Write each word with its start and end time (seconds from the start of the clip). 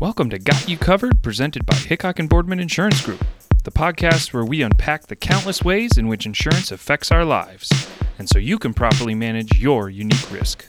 Welcome 0.00 0.30
to 0.30 0.38
Got 0.38 0.66
You 0.66 0.78
Covered, 0.78 1.20
presented 1.20 1.66
by 1.66 1.74
Hickok 1.76 2.18
and 2.18 2.26
Boardman 2.26 2.58
Insurance 2.58 3.04
Group, 3.04 3.22
the 3.64 3.70
podcast 3.70 4.32
where 4.32 4.46
we 4.46 4.62
unpack 4.62 5.08
the 5.08 5.14
countless 5.14 5.62
ways 5.62 5.98
in 5.98 6.08
which 6.08 6.24
insurance 6.24 6.72
affects 6.72 7.10
our 7.10 7.22
lives, 7.22 7.70
and 8.18 8.26
so 8.26 8.38
you 8.38 8.58
can 8.58 8.72
properly 8.72 9.14
manage 9.14 9.58
your 9.58 9.90
unique 9.90 10.32
risk. 10.32 10.64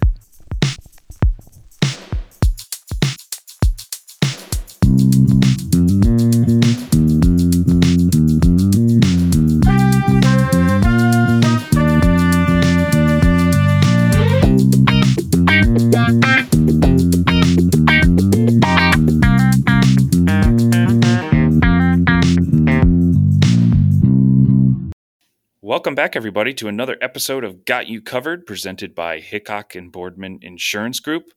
Welcome 25.72 25.96
back, 25.96 26.18
everybody, 26.18 26.54
to 26.56 26.68
another 26.68 26.98
episode 27.00 27.46
of 27.46 27.64
Got 27.64 27.88
You 27.88 28.02
Covered, 28.02 28.46
presented 28.46 28.94
by 28.94 29.22
Hickok 29.22 29.74
and 29.74 29.90
Boardman 29.90 30.40
Insurance 30.42 31.00
Group. 31.00 31.32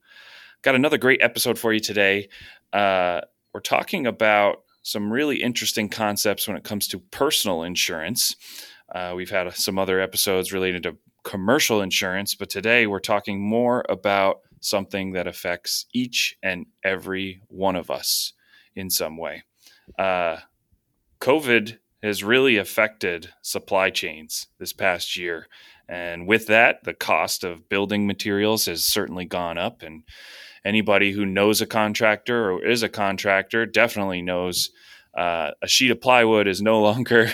Got 0.63 0.75
another 0.75 0.99
great 0.99 1.23
episode 1.23 1.57
for 1.57 1.73
you 1.73 1.79
today. 1.79 2.29
Uh, 2.73 3.21
we're 3.53 3.61
talking 3.61 4.09
about 4.09 4.65
some 4.83 5.13
really 5.13 5.41
interesting 5.41 5.89
concepts 5.89 6.49
when 6.49 6.57
it 6.57 6.65
comes 6.65 6.89
to 6.89 6.99
personal 6.99 7.63
insurance. 7.63 8.35
Uh, 8.93 9.13
we've 9.15 9.31
had 9.31 9.55
some 9.55 9.79
other 9.79 10.01
episodes 10.01 10.53
related 10.53 10.83
to 10.83 10.97
commercial 11.23 11.81
insurance, 11.81 12.35
but 12.35 12.51
today 12.51 12.89
we're 12.89 12.99
talking 12.99 13.41
more 13.41 13.85
about 13.89 14.41
something 14.59 15.13
that 15.13 15.29
affects 15.29 15.87
each 15.93 16.37
and 16.43 16.67
every 16.83 17.41
one 17.47 17.77
of 17.77 17.89
us 17.89 18.33
in 18.75 18.91
some 18.91 19.17
way. 19.17 19.45
Uh, 19.97 20.39
COVID 21.21 21.79
has 22.05 22.23
really 22.23 22.59
affected 22.59 23.31
supply 23.41 23.89
chains 23.89 24.47
this 24.59 24.75
past 24.75 25.17
year. 25.17 25.49
And 25.89 26.27
with 26.27 26.47
that, 26.49 26.85
the 26.85 26.93
cost 26.93 27.45
of 27.45 27.69
building 27.69 28.07
materials 28.07 28.67
has 28.67 28.85
certainly 28.85 29.25
gone 29.25 29.57
up. 29.57 29.83
And 29.83 30.03
anybody 30.65 31.13
who 31.13 31.25
knows 31.25 31.61
a 31.61 31.67
contractor 31.67 32.51
or 32.51 32.65
is 32.65 32.83
a 32.83 32.91
contractor 32.91 33.65
definitely 33.65 34.21
knows 34.21 34.71
uh, 35.17 35.53
a 35.63 35.69
sheet 35.69 35.91
of 35.91 36.01
plywood 36.01 36.47
is 36.47 36.61
no 36.61 36.81
longer 36.83 37.31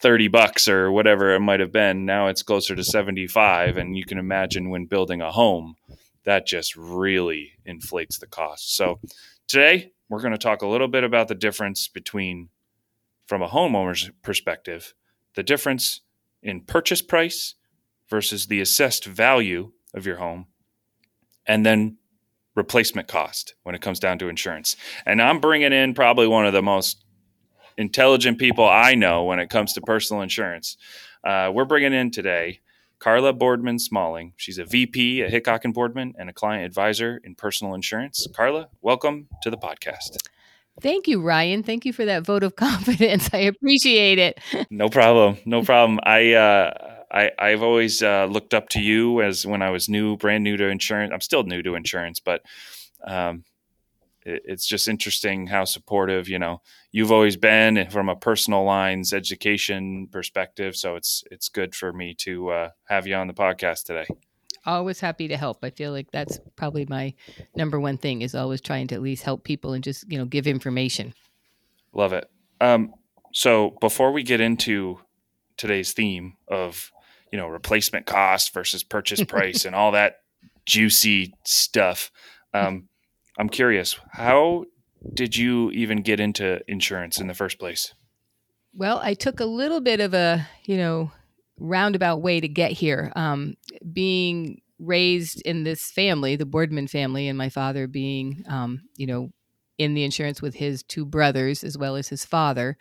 30 0.00 0.26
bucks 0.28 0.66
or 0.66 0.90
whatever 0.90 1.32
it 1.32 1.40
might 1.40 1.60
have 1.60 1.72
been. 1.72 2.04
Now 2.04 2.26
it's 2.26 2.42
closer 2.42 2.74
to 2.74 2.82
75. 2.82 3.76
And 3.76 3.96
you 3.96 4.04
can 4.04 4.18
imagine 4.18 4.70
when 4.70 4.86
building 4.86 5.20
a 5.20 5.30
home, 5.30 5.76
that 6.24 6.46
just 6.46 6.74
really 6.74 7.52
inflates 7.64 8.18
the 8.18 8.26
cost. 8.26 8.76
So 8.76 8.98
today, 9.46 9.92
we're 10.08 10.20
going 10.20 10.32
to 10.32 10.38
talk 10.38 10.62
a 10.62 10.66
little 10.66 10.88
bit 10.88 11.04
about 11.04 11.28
the 11.28 11.34
difference 11.34 11.88
between 11.88 12.48
from 13.26 13.42
a 13.42 13.48
homeowner's 13.48 14.10
perspective, 14.22 14.94
the 15.34 15.42
difference 15.42 16.00
in 16.42 16.60
purchase 16.60 17.02
price 17.02 17.54
versus 18.08 18.46
the 18.46 18.60
assessed 18.60 19.04
value 19.04 19.72
of 19.94 20.06
your 20.06 20.16
home, 20.16 20.46
and 21.46 21.64
then 21.64 21.96
replacement 22.54 23.08
cost 23.08 23.54
when 23.62 23.74
it 23.74 23.80
comes 23.80 23.98
down 23.98 24.18
to 24.18 24.28
insurance. 24.28 24.76
And 25.06 25.20
I'm 25.20 25.40
bringing 25.40 25.72
in 25.72 25.94
probably 25.94 26.26
one 26.26 26.46
of 26.46 26.52
the 26.52 26.62
most 26.62 27.04
intelligent 27.76 28.38
people 28.38 28.68
I 28.68 28.94
know 28.94 29.24
when 29.24 29.40
it 29.40 29.50
comes 29.50 29.72
to 29.72 29.80
personal 29.80 30.22
insurance. 30.22 30.76
Uh, 31.24 31.50
we're 31.52 31.64
bringing 31.64 31.92
in 31.92 32.10
today 32.10 32.60
Carla 32.98 33.32
Boardman 33.32 33.78
Smalling. 33.78 34.34
She's 34.36 34.58
a 34.58 34.64
VP 34.64 35.22
at 35.22 35.30
Hickok 35.30 35.64
and 35.64 35.74
Boardman 35.74 36.14
and 36.18 36.30
a 36.30 36.32
client 36.32 36.64
advisor 36.64 37.20
in 37.24 37.34
personal 37.34 37.74
insurance. 37.74 38.26
Carla, 38.34 38.68
welcome 38.80 39.28
to 39.42 39.50
the 39.50 39.58
podcast. 39.58 40.16
Thank 40.80 41.06
you, 41.08 41.20
Ryan. 41.20 41.62
Thank 41.62 41.84
you 41.84 41.92
for 41.92 42.04
that 42.04 42.24
vote 42.24 42.42
of 42.42 42.56
confidence. 42.56 43.30
I 43.32 43.38
appreciate 43.38 44.18
it. 44.18 44.40
no 44.70 44.88
problem. 44.88 45.38
No 45.44 45.62
problem. 45.64 46.00
I 46.02 46.32
uh, 46.32 46.72
I 47.10 47.30
I've 47.38 47.62
always 47.62 48.02
uh, 48.02 48.26
looked 48.26 48.54
up 48.54 48.68
to 48.70 48.80
you 48.80 49.22
as 49.22 49.46
when 49.46 49.62
I 49.62 49.70
was 49.70 49.88
new, 49.88 50.16
brand 50.16 50.44
new 50.44 50.56
to 50.56 50.68
insurance. 50.68 51.12
I'm 51.12 51.20
still 51.20 51.44
new 51.44 51.62
to 51.62 51.74
insurance, 51.74 52.20
but 52.20 52.42
um, 53.06 53.44
it, 54.22 54.42
it's 54.44 54.66
just 54.66 54.88
interesting 54.88 55.46
how 55.46 55.64
supportive 55.64 56.28
you 56.28 56.38
know 56.38 56.60
you've 56.90 57.12
always 57.12 57.36
been 57.36 57.88
from 57.90 58.08
a 58.08 58.16
personal 58.16 58.64
lines 58.64 59.12
education 59.12 60.08
perspective. 60.10 60.76
So 60.76 60.96
it's 60.96 61.22
it's 61.30 61.48
good 61.48 61.74
for 61.74 61.92
me 61.92 62.14
to 62.20 62.50
uh, 62.50 62.68
have 62.88 63.06
you 63.06 63.14
on 63.14 63.28
the 63.28 63.34
podcast 63.34 63.84
today 63.84 64.06
always 64.66 65.00
happy 65.00 65.28
to 65.28 65.36
help. 65.36 65.58
I 65.62 65.70
feel 65.70 65.92
like 65.92 66.10
that's 66.10 66.38
probably 66.56 66.86
my 66.86 67.14
number 67.54 67.78
one 67.78 67.98
thing 67.98 68.22
is 68.22 68.34
always 68.34 68.60
trying 68.60 68.86
to 68.88 68.94
at 68.94 69.02
least 69.02 69.22
help 69.24 69.44
people 69.44 69.72
and 69.72 69.84
just, 69.84 70.10
you 70.10 70.18
know, 70.18 70.24
give 70.24 70.46
information. 70.46 71.14
Love 71.92 72.12
it. 72.12 72.28
Um, 72.60 72.94
so 73.32 73.76
before 73.80 74.12
we 74.12 74.22
get 74.22 74.40
into 74.40 75.00
today's 75.56 75.92
theme 75.92 76.36
of, 76.48 76.90
you 77.32 77.38
know, 77.38 77.48
replacement 77.48 78.06
cost 78.06 78.52
versus 78.54 78.82
purchase 78.82 79.22
price 79.28 79.64
and 79.64 79.74
all 79.74 79.92
that 79.92 80.20
juicy 80.66 81.34
stuff, 81.44 82.10
um, 82.52 82.88
I'm 83.38 83.48
curious, 83.48 83.98
how 84.12 84.64
did 85.12 85.36
you 85.36 85.70
even 85.72 86.02
get 86.02 86.20
into 86.20 86.60
insurance 86.68 87.20
in 87.20 87.26
the 87.26 87.34
first 87.34 87.58
place? 87.58 87.92
Well, 88.72 89.00
I 89.02 89.14
took 89.14 89.40
a 89.40 89.44
little 89.44 89.80
bit 89.80 90.00
of 90.00 90.14
a, 90.14 90.48
you 90.64 90.76
know, 90.76 91.12
roundabout 91.58 92.22
way 92.22 92.40
to 92.40 92.48
get 92.48 92.72
here. 92.72 93.12
Um, 93.16 93.54
being 93.92 94.60
raised 94.78 95.40
in 95.42 95.64
this 95.64 95.90
family, 95.90 96.36
the 96.36 96.46
Boardman 96.46 96.88
family, 96.88 97.28
and 97.28 97.38
my 97.38 97.48
father 97.48 97.86
being, 97.86 98.44
um, 98.48 98.82
you 98.96 99.06
know, 99.06 99.30
in 99.78 99.94
the 99.94 100.04
insurance 100.04 100.40
with 100.40 100.54
his 100.54 100.82
two 100.82 101.04
brothers 101.04 101.64
as 101.64 101.76
well 101.76 101.96
as 101.96 102.08
his 102.08 102.24
father. 102.24 102.76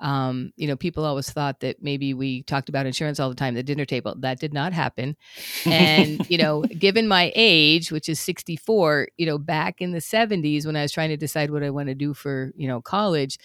Um, 0.00 0.52
you 0.56 0.66
know, 0.66 0.76
people 0.76 1.04
always 1.04 1.30
thought 1.30 1.60
that 1.60 1.82
maybe 1.82 2.14
we 2.14 2.42
talked 2.42 2.68
about 2.68 2.86
insurance 2.86 3.20
all 3.20 3.28
the 3.28 3.34
time 3.34 3.54
at 3.54 3.60
the 3.60 3.62
dinner 3.62 3.84
table. 3.84 4.14
That 4.18 4.40
did 4.40 4.52
not 4.52 4.72
happen. 4.72 5.16
And, 5.64 6.24
you 6.30 6.36
know, 6.36 6.62
given 6.62 7.08
my 7.08 7.32
age, 7.34 7.92
which 7.92 8.08
is 8.08 8.20
64, 8.20 9.08
you 9.16 9.26
know, 9.26 9.38
back 9.38 9.80
in 9.80 9.92
the 9.92 9.98
70s 9.98 10.66
when 10.66 10.76
I 10.76 10.82
was 10.82 10.92
trying 10.92 11.10
to 11.10 11.16
decide 11.16 11.50
what 11.50 11.62
I 11.62 11.70
want 11.70 11.88
to 11.88 11.94
do 11.94 12.12
for, 12.12 12.52
you 12.56 12.68
know, 12.68 12.82
college, 12.82 13.38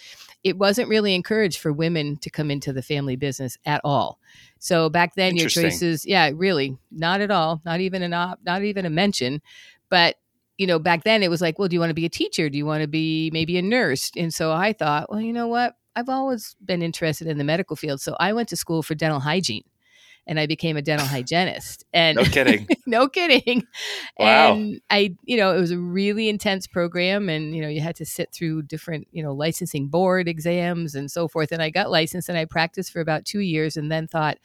it 0.44 0.58
wasn't 0.58 0.88
really 0.88 1.14
encouraged 1.14 1.60
for 1.60 1.72
women 1.72 2.16
to 2.18 2.30
come 2.30 2.50
into 2.50 2.72
the 2.72 2.82
family 2.82 3.16
business 3.16 3.56
at 3.64 3.80
all. 3.84 4.18
So 4.58 4.90
back 4.90 5.14
then 5.14 5.36
your 5.36 5.48
choices, 5.48 6.04
yeah, 6.04 6.30
really 6.34 6.76
not 6.90 7.20
at 7.20 7.30
all, 7.30 7.62
not 7.64 7.80
even 7.80 8.02
an 8.02 8.12
op, 8.12 8.40
not 8.44 8.62
even 8.62 8.84
a 8.84 8.90
mention. 8.90 9.40
But 9.88 10.16
you 10.60 10.66
know, 10.66 10.78
back 10.78 11.04
then 11.04 11.22
it 11.22 11.30
was 11.30 11.40
like, 11.40 11.58
well, 11.58 11.68
do 11.68 11.74
you 11.74 11.80
want 11.80 11.88
to 11.88 11.94
be 11.94 12.04
a 12.04 12.10
teacher? 12.10 12.50
Do 12.50 12.58
you 12.58 12.66
want 12.66 12.82
to 12.82 12.86
be 12.86 13.30
maybe 13.32 13.56
a 13.56 13.62
nurse? 13.62 14.10
And 14.14 14.32
so 14.32 14.52
I 14.52 14.74
thought, 14.74 15.10
well, 15.10 15.22
you 15.22 15.32
know 15.32 15.46
what? 15.46 15.74
I've 15.96 16.08
always 16.08 16.56
been 16.64 16.82
interested 16.82 17.26
in 17.26 17.38
the 17.38 17.44
medical 17.44 17.76
field. 17.76 18.00
So 18.00 18.16
I 18.18 18.32
went 18.32 18.48
to 18.50 18.56
school 18.56 18.82
for 18.82 18.94
dental 18.94 19.20
hygiene 19.20 19.64
and 20.26 20.38
I 20.38 20.46
became 20.46 20.76
a 20.76 20.82
dental 20.82 21.06
hygienist. 21.08 21.84
And 21.92 22.16
no 22.16 22.24
kidding. 22.24 22.68
no 22.86 23.08
kidding. 23.08 23.64
Wow. 24.18 24.54
And 24.54 24.80
I, 24.90 25.16
you 25.24 25.36
know, 25.36 25.54
it 25.54 25.60
was 25.60 25.72
a 25.72 25.78
really 25.78 26.28
intense 26.28 26.66
program 26.66 27.28
and, 27.28 27.54
you 27.54 27.62
know, 27.62 27.68
you 27.68 27.80
had 27.80 27.96
to 27.96 28.06
sit 28.06 28.32
through 28.32 28.62
different, 28.62 29.08
you 29.12 29.22
know, 29.22 29.32
licensing 29.32 29.88
board 29.88 30.28
exams 30.28 30.94
and 30.94 31.10
so 31.10 31.28
forth. 31.28 31.52
And 31.52 31.62
I 31.62 31.70
got 31.70 31.90
licensed 31.90 32.28
and 32.28 32.38
I 32.38 32.44
practiced 32.44 32.92
for 32.92 33.00
about 33.00 33.24
two 33.24 33.40
years 33.40 33.76
and 33.76 33.90
then 33.90 34.06
thought, 34.06 34.38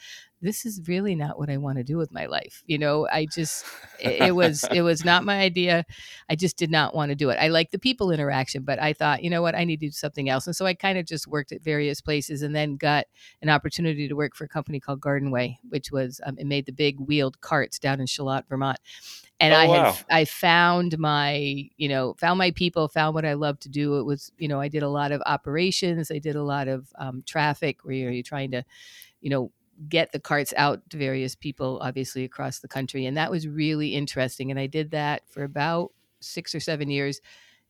this 0.46 0.66
is 0.66 0.82
really 0.88 1.16
not 1.16 1.40
what 1.40 1.50
I 1.50 1.58
want 1.58 1.78
to 1.78 1.84
do 1.84 1.98
with 1.98 2.12
my 2.12 2.28
life. 2.28 2.64
You 2.68 2.78
know, 2.78 3.08
I 3.12 3.26
just 3.26 3.66
it, 4.00 4.22
it 4.22 4.36
was 4.36 4.64
it 4.72 4.82
was 4.92 5.04
not 5.04 5.26
my 5.26 5.40
idea. 5.40 5.86
I 6.30 6.36
just 6.36 6.58
did 6.58 6.70
not 6.70 6.96
want 6.96 7.10
to 7.10 7.16
do 7.16 7.30
it. 7.30 7.38
I 7.40 7.48
like 7.48 7.72
the 7.72 7.80
people 7.80 8.12
interaction, 8.12 8.64
but 8.64 8.80
I 8.80 8.94
thought, 8.94 9.24
you 9.24 9.30
know 9.30 9.42
what, 9.42 9.56
I 9.56 9.64
need 9.64 9.80
to 9.80 9.88
do 9.88 9.92
something 9.92 10.30
else. 10.30 10.48
And 10.48 10.56
so 10.56 10.66
I 10.66 10.74
kind 10.74 10.98
of 10.98 11.06
just 11.06 11.28
worked 11.28 11.52
at 11.52 11.64
various 11.64 12.02
places 12.02 12.42
and 12.42 12.56
then 12.56 12.78
got 12.78 13.06
an 13.42 13.50
opportunity 13.50 14.08
to 14.08 14.16
work 14.16 14.36
for 14.36 14.44
a 14.44 14.50
company 14.50 14.80
called 14.80 15.02
Garden 15.02 15.32
Way, 15.32 15.60
which 15.70 15.92
was 15.92 16.22
um, 16.26 16.38
it 16.38 16.48
made 16.48 16.66
the 16.66 16.72
big 16.72 17.00
wheeled 17.00 17.42
carts 17.42 17.80
down 17.80 18.00
in 18.00 18.06
Charlotte, 18.06 18.46
Vermont. 18.48 18.80
And 19.40 19.54
oh, 19.54 19.58
I 19.58 19.68
wow. 19.68 19.92
had 19.92 20.06
I 20.10 20.26
found 20.26 20.98
my, 20.98 21.70
you 21.76 21.90
know, 21.90 22.16
found 22.18 22.38
my 22.38 22.52
people, 22.52 22.88
found 22.88 23.16
what 23.16 23.26
I 23.26 23.34
love 23.34 23.60
to 23.62 23.70
do. 23.70 24.00
It 24.00 24.04
was, 24.04 24.32
you 24.38 24.48
know, 24.48 24.62
I 24.62 24.70
did 24.70 24.84
a 24.84 24.90
lot 24.90 25.12
of 25.12 25.22
operations, 25.26 26.10
I 26.10 26.20
did 26.20 26.36
a 26.36 26.44
lot 26.44 26.68
of 26.68 26.88
um, 26.98 27.24
traffic 27.26 27.84
where 27.84 27.96
you're, 27.96 28.12
you're 28.12 28.24
trying 28.24 28.52
to, 28.52 28.64
you 29.20 29.30
know, 29.30 29.52
get 29.90 30.12
the 30.12 30.20
carts 30.20 30.54
out 30.58 30.90
to 30.90 30.98
various 30.98 31.36
people, 31.36 31.80
obviously 31.82 32.24
across 32.24 32.60
the 32.60 32.68
country. 32.68 33.06
And 33.06 33.18
that 33.18 33.32
was 33.32 33.48
really 33.48 33.96
interesting. 33.96 34.52
And 34.52 34.60
I 34.60 34.68
did 34.68 34.92
that 34.92 35.24
for 35.30 35.44
about 35.44 35.92
six 36.20 36.56
or 36.56 36.60
seven 36.60 36.90
years. 36.90 37.22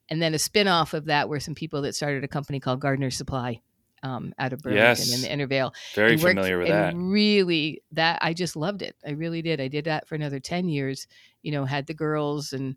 And 0.10 0.22
then 0.22 0.34
a 0.34 0.40
spin 0.40 0.68
off 0.68 0.94
of 0.94 1.06
that 1.06 1.30
were 1.30 1.40
some 1.40 1.56
people 1.56 1.82
that 1.82 1.96
started 1.96 2.24
a 2.24 2.28
company 2.28 2.60
called 2.60 2.80
Gardener's 2.80 3.18
Supply. 3.18 3.62
Um, 4.04 4.36
out 4.38 4.54
of 4.54 4.60
Burlington 4.60 4.88
yes. 4.88 5.16
in 5.16 5.22
the 5.22 5.32
Intervale. 5.32 5.74
Very 5.96 6.14
and 6.14 6.22
worked, 6.22 6.36
familiar 6.36 6.60
with 6.60 6.70
and 6.70 6.76
that. 6.76 6.96
Really, 6.96 7.82
that 7.94 8.20
I 8.22 8.34
just 8.34 8.56
loved 8.56 8.84
it. 8.84 8.96
I 9.04 9.12
really 9.12 9.42
did. 9.42 9.60
I 9.60 9.68
did 9.68 9.86
that 9.86 10.08
for 10.08 10.14
another 10.14 10.40
ten 10.40 10.68
years. 10.70 11.08
You 11.42 11.52
know, 11.52 11.66
had 11.66 11.88
the 11.88 11.96
girls, 11.96 12.54
and 12.54 12.76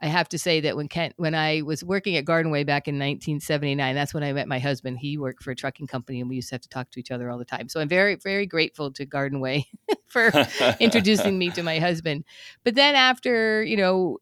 I 0.00 0.06
have 0.06 0.28
to 0.28 0.38
say 0.38 0.60
that 0.60 0.76
when 0.76 0.86
Kent, 0.88 1.14
when 1.16 1.34
I 1.34 1.62
was 1.62 1.82
working 1.82 2.16
at 2.16 2.24
Garden 2.24 2.52
Way 2.52 2.62
back 2.62 2.86
in 2.86 2.94
1979, 2.94 3.94
that's 3.96 4.14
when 4.14 4.22
I 4.22 4.32
met 4.32 4.46
my 4.46 4.60
husband. 4.60 4.98
He 4.98 5.18
worked 5.18 5.42
for 5.42 5.50
a 5.50 5.56
trucking 5.56 5.88
company, 5.88 6.20
and 6.20 6.28
we 6.28 6.36
used 6.36 6.50
to 6.50 6.54
have 6.54 6.62
to 6.62 6.68
talk 6.68 6.90
to 6.92 7.00
each 7.00 7.10
other 7.10 7.30
all 7.30 7.38
the 7.38 7.44
time. 7.44 7.68
So 7.68 7.80
I'm 7.80 7.88
very, 7.88 8.14
very 8.14 8.46
grateful 8.46 8.92
to 8.92 9.04
Garden 9.04 9.40
Way 9.40 9.66
for 10.06 10.30
introducing 10.80 11.36
me 11.36 11.50
to 11.50 11.64
my 11.64 11.80
husband. 11.80 12.24
But 12.62 12.76
then 12.76 12.94
after, 12.94 13.64
you 13.64 13.76
know, 13.76 14.18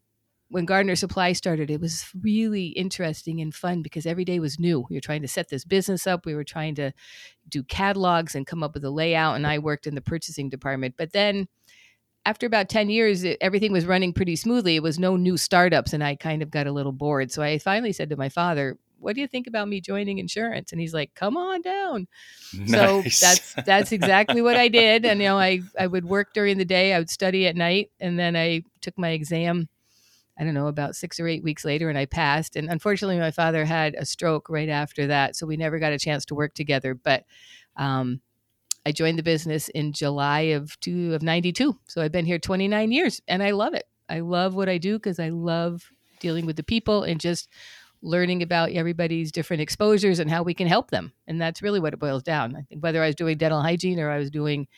when 0.49 0.65
Gardener's 0.65 1.01
Supply 1.01 1.33
started, 1.33 1.71
it 1.71 1.81
was 1.81 2.07
really 2.23 2.69
interesting 2.69 3.41
and 3.41 3.55
fun 3.55 3.83
because 3.83 4.07
every 4.07 4.25
day 4.25 4.39
was 4.39 4.59
new. 4.59 4.87
We 4.89 4.97
were 4.97 5.01
trying 5.01 5.23
to 5.23 5.29
set 5.29 5.49
this 5.49 5.65
business 5.65 6.07
up. 6.07 6.25
We 6.25 6.35
were 6.35 6.45
trying 6.45 6.77
to 6.77 6.93
do 7.49 7.63
catalogs 7.65 8.35
and 8.35 8.47
come 8.47 8.63
up 8.63 8.73
with 8.75 8.85
a 8.85 8.91
layout. 8.91 9.37
And 9.37 9.47
I 9.47 9.59
worked 9.59 9.87
in 9.87 9.95
the 9.95 10.01
purchasing 10.01 10.49
department. 10.49 10.95
But 10.97 11.13
then 11.13 11.49
after 12.27 12.45
about 12.45 12.69
10 12.69 12.91
years, 12.91 13.23
it, 13.23 13.39
everything 13.41 13.73
was 13.73 13.87
running 13.87 14.13
pretty 14.13 14.35
smoothly. 14.37 14.75
It 14.77 14.83
was 14.83 14.99
no 14.99 15.17
new 15.17 15.37
startups. 15.37 15.93
And 15.93 16.03
I 16.03 16.17
kind 16.17 16.43
of 16.43 16.51
got 16.51 16.67
a 16.67 16.73
little 16.73 16.93
bored. 16.93 17.31
So 17.31 17.41
I 17.41 17.59
finally 17.59 17.93
said 17.93 18.11
to 18.11 18.17
my 18.17 18.29
father, 18.29 18.77
what 18.99 19.15
do 19.15 19.21
you 19.21 19.29
think 19.29 19.47
about 19.47 19.69
me 19.69 19.81
joining 19.81 20.19
insurance? 20.19 20.73
And 20.73 20.81
he's 20.81 20.93
like, 20.93 21.15
come 21.15 21.37
on 21.37 21.63
down. 21.63 22.09
Nice. 22.59 22.71
So 22.71 23.27
that's 23.27 23.55
that's 23.65 23.93
exactly 23.93 24.43
what 24.43 24.57
I 24.57 24.69
did. 24.69 25.05
And 25.05 25.21
you 25.21 25.29
know, 25.29 25.39
I 25.39 25.61
I 25.79 25.87
would 25.87 26.05
work 26.05 26.33
during 26.35 26.59
the 26.59 26.65
day, 26.65 26.93
I 26.93 26.99
would 26.99 27.11
study 27.11 27.47
at 27.47 27.57
night, 27.57 27.91
and 28.01 28.19
then 28.19 28.35
I 28.37 28.63
took 28.81 28.99
my 28.99 29.11
exam. 29.11 29.69
I 30.39 30.45
don't 30.45 30.55
know, 30.55 30.67
about 30.67 30.97
six 30.97 31.19
or 31.19 31.29
eight 31.29 31.43
weeks 31.43 31.65
later, 31.65 31.89
and 31.89 31.97
I 31.97 32.05
passed. 32.05 32.57
And 32.57 32.69
unfortunately, 32.69 33.19
my 33.19 33.31
father 33.31 33.65
had 33.65 33.95
a 33.95 34.05
stroke 34.05 34.51
right 34.51 34.69
after 34.69 35.07
that, 35.07 35.35
so 35.37 35.47
we 35.47 35.57
never 35.57 35.79
got 35.79 35.93
a 35.93 35.99
chance 35.99 36.27
to 36.27 36.35
work 36.35 36.53
together. 36.53 36.95
But 36.95 37.25
um, 37.77 38.21
I 38.87 38.93
joined 38.93 39.19
the 39.19 39.25
business 39.25 39.69
in 39.69 39.93
July 39.93 40.41
of 40.41 40.79
two 40.81 41.13
of 41.13 41.23
'92, 41.23 41.77
so 41.89 42.01
I've 42.01 42.13
been 42.13 42.25
here 42.25 42.39
29 42.39 42.93
years, 42.93 43.21
and 43.27 43.43
I 43.43 43.51
love 43.51 43.75
it. 43.75 43.85
I 44.09 44.21
love 44.21 44.55
what 44.55 44.69
I 44.69 44.79
do 44.79 44.95
because 44.95 45.19
I 45.19 45.31
love 45.31 45.91
dealing 46.21 46.47
with 46.47 46.57
the 46.57 46.63
people 46.63 47.03
and 47.03 47.21
just 47.21 47.49
learning 48.03 48.43
about 48.43 48.71
everybody's 48.71 49.33
different 49.33 49.61
exposures 49.61 50.19
and 50.19 50.31
how 50.31 50.43
we 50.43 50.55
can 50.55 50.67
help 50.67 50.91
them. 50.91 51.13
And 51.27 51.41
that's 51.41 51.63
really 51.63 51.81
what 51.81 51.93
it 51.93 51.99
boils 51.99 52.23
down. 52.23 52.55
I 52.57 52.63
think 52.63 52.83
whether 52.83 53.03
I 53.03 53.07
was 53.07 53.17
doing 53.17 53.39
dental 53.39 53.61
hygiene 53.61 53.99
or 53.99 54.11
I 54.11 54.19
was 54.19 54.31
doing, 54.31 54.69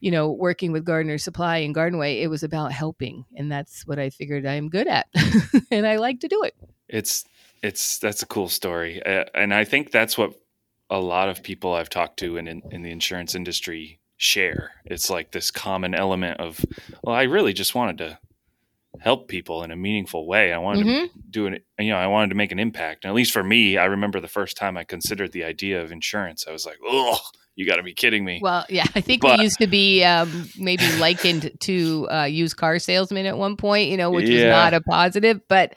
you 0.00 0.10
know, 0.10 0.30
working 0.30 0.72
with 0.72 0.84
Gardener's 0.84 1.22
Supply 1.22 1.58
and 1.58 1.74
Garden 1.74 1.98
Way, 1.98 2.22
it 2.22 2.28
was 2.28 2.42
about 2.42 2.72
helping. 2.72 3.26
And 3.36 3.52
that's 3.52 3.86
what 3.86 3.98
I 3.98 4.10
figured 4.10 4.46
I'm 4.46 4.68
good 4.68 4.88
at. 4.88 5.08
and 5.70 5.86
I 5.86 5.96
like 5.96 6.20
to 6.20 6.28
do 6.28 6.42
it. 6.42 6.54
It's, 6.88 7.24
it's, 7.62 7.98
that's 7.98 8.22
a 8.22 8.26
cool 8.26 8.48
story. 8.48 9.04
Uh, 9.04 9.24
and 9.34 9.52
I 9.52 9.64
think 9.64 9.90
that's 9.90 10.16
what 10.16 10.32
a 10.90 10.98
lot 10.98 11.28
of 11.28 11.42
people 11.42 11.72
I've 11.72 11.88
talked 11.88 12.18
to 12.18 12.36
in, 12.36 12.48
in, 12.48 12.62
in 12.70 12.82
the 12.82 12.90
insurance 12.90 13.34
industry 13.34 14.00
share. 14.16 14.72
It's 14.84 15.08
like 15.08 15.32
this 15.32 15.50
common 15.50 15.94
element 15.94 16.40
of, 16.40 16.64
well, 17.02 17.14
I 17.14 17.22
really 17.22 17.52
just 17.52 17.74
wanted 17.74 17.98
to 17.98 18.18
help 18.98 19.28
people 19.28 19.62
in 19.62 19.70
a 19.70 19.76
meaningful 19.76 20.26
way. 20.26 20.52
I 20.52 20.58
wanted 20.58 20.86
mm-hmm. 20.86 21.04
to 21.06 21.10
do 21.30 21.46
it, 21.46 21.64
you 21.78 21.90
know, 21.90 21.96
I 21.96 22.08
wanted 22.08 22.30
to 22.30 22.34
make 22.34 22.52
an 22.52 22.58
impact. 22.58 23.04
And 23.04 23.10
at 23.10 23.14
least 23.14 23.32
for 23.32 23.42
me, 23.42 23.78
I 23.78 23.84
remember 23.84 24.20
the 24.20 24.28
first 24.28 24.56
time 24.56 24.76
I 24.76 24.84
considered 24.84 25.32
the 25.32 25.44
idea 25.44 25.80
of 25.80 25.92
insurance, 25.92 26.44
I 26.46 26.52
was 26.52 26.66
like, 26.66 26.78
oh, 26.84 27.18
you 27.54 27.66
got 27.66 27.76
to 27.76 27.82
be 27.82 27.94
kidding 27.94 28.24
me. 28.24 28.40
Well, 28.42 28.66
yeah, 28.68 28.86
I 28.94 29.00
think 29.00 29.22
but, 29.22 29.38
we 29.38 29.44
used 29.44 29.58
to 29.58 29.66
be 29.66 30.02
um, 30.04 30.48
maybe 30.58 30.84
likened 30.98 31.52
to 31.60 32.08
uh, 32.10 32.24
used 32.24 32.56
car 32.56 32.78
salesman 32.78 33.26
at 33.26 33.38
one 33.38 33.56
point, 33.56 33.90
you 33.90 33.96
know, 33.96 34.10
which 34.10 34.28
yeah. 34.28 34.46
was 34.46 34.50
not 34.50 34.74
a 34.74 34.80
positive, 34.80 35.40
but 35.48 35.74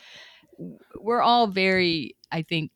we're 0.99 1.21
all 1.21 1.47
very, 1.47 2.15
I 2.31 2.41
think, 2.41 2.71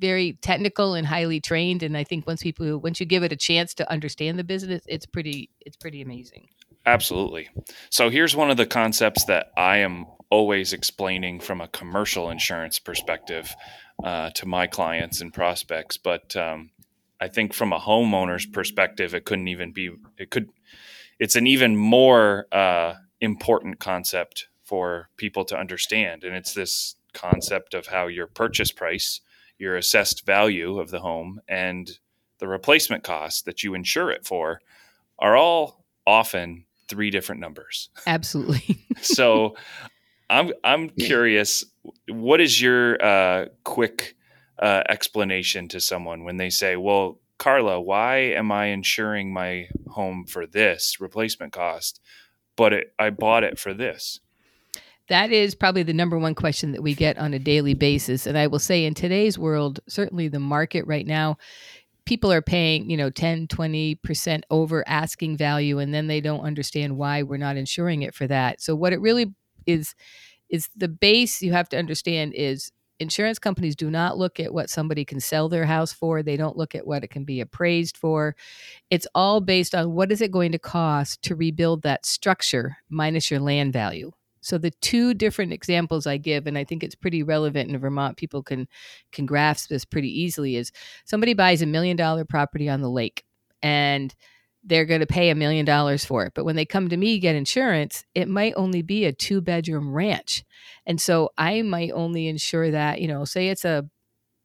very 0.00 0.32
technical 0.40 0.94
and 0.94 1.06
highly 1.06 1.40
trained 1.40 1.82
and 1.82 1.96
i 1.96 2.04
think 2.04 2.26
once 2.26 2.42
people 2.42 2.78
once 2.78 2.98
you 3.00 3.06
give 3.06 3.22
it 3.22 3.32
a 3.32 3.36
chance 3.36 3.74
to 3.74 3.90
understand 3.90 4.38
the 4.38 4.44
business 4.44 4.82
it's 4.86 5.06
pretty 5.06 5.50
it's 5.60 5.76
pretty 5.76 6.00
amazing 6.02 6.48
Absolutely. 6.86 7.48
So 7.90 8.08
here's 8.08 8.34
one 8.34 8.50
of 8.50 8.56
the 8.56 8.66
concepts 8.66 9.24
that 9.26 9.52
I 9.56 9.78
am 9.78 10.06
always 10.30 10.72
explaining 10.72 11.40
from 11.40 11.60
a 11.60 11.68
commercial 11.68 12.30
insurance 12.30 12.78
perspective 12.78 13.54
uh, 14.02 14.30
to 14.30 14.46
my 14.46 14.66
clients 14.66 15.20
and 15.20 15.32
prospects. 15.32 15.98
But 15.98 16.34
um, 16.36 16.70
I 17.20 17.28
think 17.28 17.52
from 17.52 17.72
a 17.72 17.78
homeowner's 17.78 18.46
perspective, 18.46 19.14
it 19.14 19.24
couldn't 19.24 19.48
even 19.48 19.72
be. 19.72 19.90
It 20.16 20.30
could. 20.30 20.48
It's 21.18 21.36
an 21.36 21.46
even 21.46 21.76
more 21.76 22.46
uh, 22.50 22.94
important 23.20 23.78
concept 23.78 24.48
for 24.64 25.10
people 25.16 25.44
to 25.46 25.58
understand, 25.58 26.24
and 26.24 26.34
it's 26.34 26.54
this 26.54 26.94
concept 27.12 27.74
of 27.74 27.88
how 27.88 28.06
your 28.06 28.26
purchase 28.26 28.72
price, 28.72 29.20
your 29.60 29.76
assessed 29.76 30.24
value 30.24 30.80
of 30.80 30.90
the 30.90 31.00
home, 31.00 31.40
and 31.46 31.98
the 32.38 32.48
replacement 32.48 33.04
cost 33.04 33.44
that 33.44 33.62
you 33.62 33.74
insure 33.74 34.10
it 34.10 34.24
for 34.26 34.60
are 35.18 35.36
all 35.36 35.84
often 36.06 36.64
three 36.88 37.10
different 37.10 37.40
numbers. 37.40 37.90
Absolutely. 38.06 38.78
so 39.00 39.54
I'm 40.30 40.52
I'm 40.64 40.90
curious, 40.90 41.64
what 42.08 42.40
is 42.40 42.60
your 42.60 43.02
uh, 43.04 43.46
quick 43.64 44.16
uh, 44.58 44.82
explanation 44.88 45.68
to 45.68 45.80
someone 45.80 46.24
when 46.24 46.36
they 46.36 46.50
say, 46.50 46.76
"Well, 46.76 47.18
Carla, 47.38 47.80
why 47.80 48.16
am 48.18 48.50
I 48.50 48.66
insuring 48.66 49.32
my 49.32 49.68
home 49.88 50.24
for 50.24 50.46
this 50.46 51.00
replacement 51.00 51.52
cost, 51.52 52.00
but 52.56 52.72
it, 52.72 52.94
I 52.98 53.10
bought 53.10 53.44
it 53.44 53.58
for 53.58 53.74
this?" 53.74 54.20
That 55.10 55.32
is 55.32 55.56
probably 55.56 55.82
the 55.82 55.92
number 55.92 56.16
one 56.16 56.36
question 56.36 56.70
that 56.70 56.82
we 56.82 56.94
get 56.94 57.18
on 57.18 57.34
a 57.34 57.38
daily 57.40 57.74
basis. 57.74 58.26
And 58.26 58.38
I 58.38 58.46
will 58.46 58.60
say, 58.60 58.84
in 58.84 58.94
today's 58.94 59.36
world, 59.36 59.80
certainly 59.88 60.28
the 60.28 60.38
market 60.38 60.86
right 60.86 61.06
now 61.06 61.36
people 62.06 62.32
are 62.32 62.42
paying, 62.42 62.88
you 62.88 62.96
know, 62.96 63.10
10, 63.10 63.46
20% 63.48 64.42
over 64.50 64.82
asking 64.88 65.36
value 65.36 65.78
and 65.78 65.92
then 65.92 66.06
they 66.06 66.20
don't 66.20 66.40
understand 66.40 66.96
why 66.96 67.22
we're 67.22 67.36
not 67.36 67.56
insuring 67.56 68.02
it 68.02 68.14
for 68.14 68.26
that. 68.26 68.60
So 68.60 68.74
what 68.74 68.92
it 68.92 69.00
really 69.00 69.34
is 69.66 69.94
is 70.48 70.68
the 70.76 70.88
base 70.88 71.42
you 71.42 71.52
have 71.52 71.68
to 71.68 71.78
understand 71.78 72.32
is 72.34 72.72
insurance 72.98 73.38
companies 73.38 73.76
do 73.76 73.90
not 73.90 74.18
look 74.18 74.40
at 74.40 74.52
what 74.52 74.70
somebody 74.70 75.04
can 75.04 75.20
sell 75.20 75.48
their 75.48 75.66
house 75.66 75.92
for 75.92 76.22
they 76.22 76.36
don't 76.36 76.56
look 76.56 76.74
at 76.74 76.86
what 76.86 77.04
it 77.04 77.08
can 77.08 77.24
be 77.24 77.40
appraised 77.40 77.96
for 77.96 78.34
it's 78.90 79.06
all 79.14 79.40
based 79.40 79.74
on 79.74 79.92
what 79.92 80.12
is 80.12 80.20
it 80.20 80.32
going 80.32 80.52
to 80.52 80.58
cost 80.58 81.22
to 81.22 81.34
rebuild 81.34 81.82
that 81.82 82.04
structure 82.04 82.76
minus 82.90 83.30
your 83.30 83.40
land 83.40 83.72
value 83.72 84.10
so 84.40 84.58
the 84.58 84.70
two 84.80 85.14
different 85.14 85.52
examples 85.52 86.06
I 86.06 86.16
give, 86.16 86.46
and 86.46 86.56
I 86.56 86.64
think 86.64 86.82
it's 86.82 86.94
pretty 86.94 87.22
relevant 87.22 87.70
in 87.70 87.78
Vermont, 87.78 88.16
people 88.16 88.42
can 88.42 88.66
can 89.12 89.26
grasp 89.26 89.68
this 89.68 89.84
pretty 89.84 90.08
easily, 90.08 90.56
is 90.56 90.72
somebody 91.04 91.34
buys 91.34 91.62
a 91.62 91.66
million 91.66 91.96
dollar 91.96 92.24
property 92.24 92.68
on 92.68 92.80
the 92.80 92.90
lake 92.90 93.24
and 93.62 94.14
they're 94.64 94.84
going 94.84 95.00
to 95.00 95.06
pay 95.06 95.30
a 95.30 95.34
million 95.34 95.64
dollars 95.64 96.04
for 96.04 96.24
it. 96.26 96.32
But 96.34 96.44
when 96.44 96.56
they 96.56 96.66
come 96.66 96.88
to 96.88 96.96
me 96.96 97.18
get 97.18 97.34
insurance, 97.34 98.04
it 98.14 98.28
might 98.28 98.52
only 98.56 98.82
be 98.82 99.04
a 99.06 99.12
two 99.12 99.40
bedroom 99.40 99.92
ranch. 99.92 100.44
And 100.86 101.00
so 101.00 101.30
I 101.38 101.62
might 101.62 101.92
only 101.92 102.28
insure 102.28 102.70
that, 102.70 103.00
you 103.00 103.08
know, 103.08 103.24
say 103.24 103.48
it's 103.48 103.64
a 103.64 103.88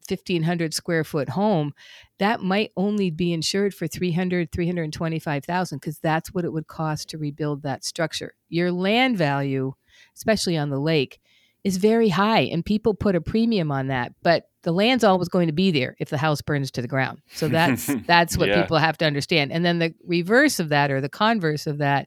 1500 0.06 0.72
square 0.72 1.04
foot 1.04 1.28
home 1.30 1.72
that 2.18 2.40
might 2.40 2.70
only 2.76 3.10
be 3.10 3.32
insured 3.32 3.74
for 3.74 3.86
300 3.86 4.52
325000 4.52 5.78
because 5.78 5.98
that's 5.98 6.32
what 6.32 6.44
it 6.44 6.52
would 6.52 6.68
cost 6.68 7.08
to 7.08 7.18
rebuild 7.18 7.62
that 7.62 7.84
structure 7.84 8.32
your 8.48 8.70
land 8.70 9.18
value 9.18 9.72
especially 10.14 10.56
on 10.56 10.70
the 10.70 10.80
lake, 10.80 11.20
is 11.66 11.78
very 11.78 12.08
high 12.08 12.42
and 12.42 12.64
people 12.64 12.94
put 12.94 13.16
a 13.16 13.20
premium 13.20 13.72
on 13.72 13.88
that 13.88 14.12
but 14.22 14.48
the 14.62 14.70
land's 14.70 15.02
always 15.02 15.28
going 15.28 15.48
to 15.48 15.52
be 15.52 15.72
there 15.72 15.96
if 15.98 16.10
the 16.10 16.16
house 16.16 16.40
burns 16.40 16.70
to 16.70 16.80
the 16.80 16.86
ground 16.86 17.20
so 17.34 17.48
that's 17.48 17.92
that's 18.06 18.38
what 18.38 18.48
yeah. 18.48 18.62
people 18.62 18.76
have 18.76 18.96
to 18.96 19.04
understand 19.04 19.50
and 19.50 19.64
then 19.64 19.80
the 19.80 19.92
reverse 20.06 20.60
of 20.60 20.68
that 20.68 20.92
or 20.92 21.00
the 21.00 21.08
converse 21.08 21.66
of 21.66 21.78
that 21.78 22.06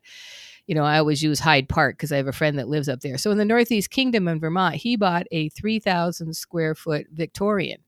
you 0.65 0.73
know 0.73 0.85
i 0.85 0.97
always 0.97 1.21
use 1.21 1.41
hyde 1.41 1.67
park 1.67 1.97
because 1.97 2.09
i 2.09 2.15
have 2.15 2.27
a 2.27 2.31
friend 2.31 2.57
that 2.57 2.69
lives 2.69 2.87
up 2.87 3.01
there 3.01 3.17
so 3.17 3.31
in 3.31 3.37
the 3.37 3.43
northeast 3.43 3.89
kingdom 3.89 4.29
in 4.29 4.39
vermont 4.39 4.75
he 4.75 4.95
bought 4.95 5.27
a 5.31 5.49
3000 5.49 6.33
square 6.33 6.73
foot 6.73 7.05
victorian 7.11 7.81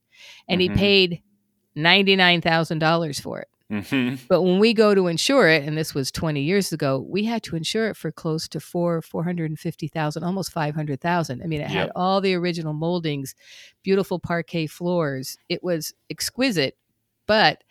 and 0.49 0.59
mm-hmm. 0.59 0.73
he 0.73 0.77
paid 0.77 1.21
$99000 1.77 3.21
for 3.21 3.39
it 3.39 3.47
Mm-hmm. 3.71 4.25
But 4.27 4.41
when 4.41 4.59
we 4.59 4.73
go 4.73 4.93
to 4.93 5.07
insure 5.07 5.47
it, 5.47 5.63
and 5.63 5.77
this 5.77 5.95
was 5.95 6.11
20 6.11 6.41
years 6.41 6.73
ago, 6.73 7.05
we 7.07 7.23
had 7.23 7.41
to 7.43 7.55
insure 7.55 7.87
it 7.87 7.95
for 7.95 8.11
close 8.11 8.49
to 8.49 8.59
four, 8.59 9.01
450,000, 9.01 10.23
almost 10.23 10.51
500,000. 10.51 11.41
I 11.41 11.45
mean, 11.47 11.61
it 11.61 11.63
yep. 11.63 11.71
had 11.71 11.91
all 11.95 12.19
the 12.19 12.33
original 12.35 12.73
moldings, 12.73 13.33
beautiful 13.81 14.19
parquet 14.19 14.67
floors. 14.67 15.37
It 15.47 15.63
was 15.63 15.93
exquisite, 16.09 16.77
but 17.27 17.63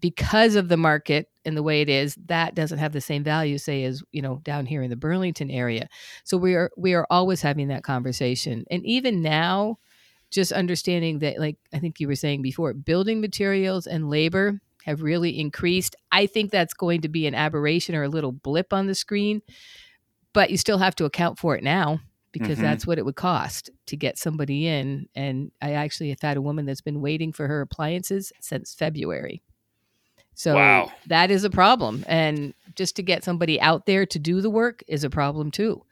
because 0.00 0.56
of 0.56 0.68
the 0.68 0.76
market 0.76 1.28
and 1.44 1.56
the 1.56 1.62
way 1.62 1.80
it 1.80 1.88
is, 1.88 2.16
that 2.26 2.54
doesn't 2.54 2.78
have 2.78 2.92
the 2.92 3.00
same 3.00 3.22
value, 3.22 3.56
say, 3.56 3.84
as 3.84 4.02
you 4.10 4.22
know, 4.22 4.40
down 4.42 4.66
here 4.66 4.82
in 4.82 4.90
the 4.90 4.96
Burlington 4.96 5.50
area. 5.50 5.88
So 6.24 6.36
we 6.36 6.54
are 6.54 6.70
we 6.76 6.94
are 6.94 7.06
always 7.08 7.40
having 7.40 7.68
that 7.68 7.84
conversation, 7.84 8.64
and 8.70 8.84
even 8.84 9.22
now, 9.22 9.78
just 10.30 10.52
understanding 10.52 11.20
that, 11.20 11.38
like 11.38 11.56
I 11.72 11.78
think 11.78 12.00
you 12.00 12.08
were 12.08 12.14
saying 12.14 12.42
before, 12.42 12.74
building 12.74 13.20
materials 13.20 13.86
and 13.86 14.10
labor 14.10 14.60
have 14.86 15.02
really 15.02 15.38
increased. 15.38 15.96
I 16.12 16.26
think 16.26 16.50
that's 16.50 16.72
going 16.72 17.02
to 17.02 17.08
be 17.08 17.26
an 17.26 17.34
aberration 17.34 17.94
or 17.94 18.04
a 18.04 18.08
little 18.08 18.32
blip 18.32 18.72
on 18.72 18.86
the 18.86 18.94
screen, 18.94 19.42
but 20.32 20.50
you 20.50 20.56
still 20.56 20.78
have 20.78 20.94
to 20.96 21.04
account 21.04 21.38
for 21.38 21.56
it 21.56 21.64
now 21.64 22.00
because 22.30 22.58
mm-hmm. 22.58 22.62
that's 22.62 22.86
what 22.86 22.98
it 22.98 23.04
would 23.04 23.16
cost 23.16 23.68
to 23.86 23.96
get 23.96 24.16
somebody 24.16 24.66
in. 24.66 25.08
And 25.14 25.50
I 25.60 25.72
actually 25.72 26.10
have 26.10 26.22
had 26.22 26.36
a 26.36 26.42
woman 26.42 26.66
that's 26.66 26.80
been 26.80 27.00
waiting 27.00 27.32
for 27.32 27.48
her 27.48 27.60
appliances 27.60 28.32
since 28.40 28.74
February. 28.74 29.42
So 30.34 30.54
wow. 30.54 30.92
that 31.06 31.30
is 31.30 31.42
a 31.42 31.50
problem. 31.50 32.04
And 32.06 32.54
just 32.76 32.94
to 32.96 33.02
get 33.02 33.24
somebody 33.24 33.60
out 33.60 33.86
there 33.86 34.06
to 34.06 34.18
do 34.18 34.40
the 34.40 34.50
work 34.50 34.84
is 34.86 35.02
a 35.02 35.10
problem 35.10 35.50
too. 35.50 35.82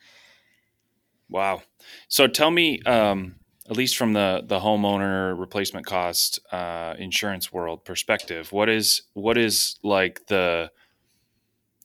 Wow. 1.29 1.63
So 2.07 2.29
tell 2.29 2.51
me, 2.51 2.81
um, 2.83 3.35
at 3.69 3.77
least 3.77 3.97
from 3.97 4.13
the 4.13 4.43
the 4.47 4.61
homeowner 4.61 5.39
replacement 5.39 5.87
cost 5.87 6.39
uh, 6.53 6.95
insurance 6.99 7.53
world 7.53 7.85
perspective, 7.85 8.53
what 8.53 8.69
is 8.69 9.03
what 9.15 9.39
is 9.39 9.77
like 9.83 10.27
the 10.27 10.71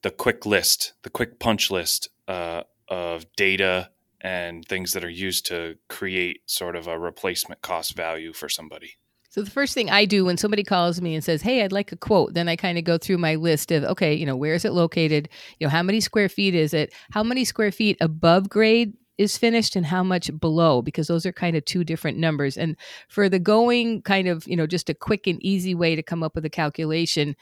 the 0.01 0.11
quick 0.11 0.45
list, 0.45 0.93
the 1.03 1.09
quick 1.09 1.39
punch 1.39 1.71
list 1.71 2.09
uh, 2.27 2.63
of 2.87 3.25
data 3.35 3.89
and 4.21 4.65
things 4.65 4.93
that 4.93 5.03
are 5.03 5.09
used 5.09 5.45
to 5.45 5.75
create 5.87 6.41
sort 6.45 6.75
of 6.75 6.87
a 6.87 6.97
replacement 6.99 7.61
cost 7.61 7.95
value 7.95 8.33
for 8.33 8.49
somebody? 8.49 8.95
So 9.29 9.43
the 9.43 9.51
first 9.51 9.73
thing 9.73 9.89
I 9.89 10.05
do 10.05 10.25
when 10.25 10.37
somebody 10.37 10.63
calls 10.63 11.01
me 11.01 11.13
and 11.15 11.23
says, 11.23 11.43
"Hey, 11.43 11.63
I'd 11.63 11.71
like 11.71 11.91
a 11.91 11.97
quote," 11.97 12.33
then 12.33 12.49
I 12.49 12.55
kind 12.57 12.77
of 12.77 12.83
go 12.83 12.97
through 12.97 13.19
my 13.19 13.35
list 13.35 13.71
of, 13.71 13.83
okay, 13.85 14.13
you 14.13 14.25
know, 14.25 14.35
where 14.35 14.55
is 14.55 14.65
it 14.65 14.73
located? 14.73 15.29
You 15.59 15.67
know, 15.67 15.71
how 15.71 15.83
many 15.83 16.01
square 16.01 16.27
feet 16.27 16.55
is 16.55 16.73
it? 16.73 16.93
How 17.11 17.23
many 17.23 17.45
square 17.45 17.71
feet 17.71 17.95
above 18.01 18.49
grade 18.49 18.93
is 19.19 19.37
finished 19.37 19.75
and 19.75 19.85
how 19.85 20.01
much 20.01 20.31
below 20.39 20.81
because 20.81 21.07
those 21.07 21.25
are 21.25 21.33
kind 21.33 21.57
of 21.57 21.65
two 21.65 21.83
different 21.83 22.17
numbers. 22.17 22.57
And 22.57 22.77
for 23.09 23.27
the 23.27 23.37
going 23.37 24.01
kind 24.01 24.29
of 24.29 24.47
you 24.47 24.55
know 24.55 24.65
just 24.65 24.89
a 24.89 24.93
quick 24.93 25.27
and 25.27 25.43
easy 25.43 25.75
way 25.75 25.93
to 25.93 26.01
come 26.01 26.23
up 26.23 26.35
with 26.35 26.45
a 26.45 26.49
calculation 26.49 27.35